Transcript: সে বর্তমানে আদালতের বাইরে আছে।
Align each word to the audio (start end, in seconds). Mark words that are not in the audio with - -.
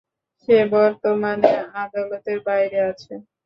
সে 0.41 0.57
বর্তমানে 0.71 1.51
আদালতের 1.81 2.39
বাইরে 2.47 2.79
আছে। 2.89 3.13